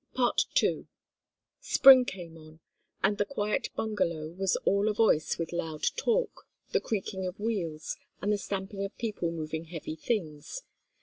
II 0.17 0.87
Spring 1.59 2.05
came 2.05 2.35
on, 2.35 2.59
and 3.03 3.19
the 3.19 3.23
quiet 3.23 3.69
bungalow 3.75 4.29
was 4.29 4.55
all 4.65 4.89
a 4.89 4.93
voice 4.95 5.37
with 5.37 5.51
loud 5.53 5.83
talk, 5.95 6.47
the 6.71 6.81
creaking 6.81 7.27
of 7.27 7.39
wheels, 7.39 7.97
and 8.19 8.33
the 8.33 8.37
stamping 8.39 8.83
of 8.83 8.97
people 8.97 9.29
moving 9.29 9.65
heavy 9.65 9.95
things. 9.95 10.63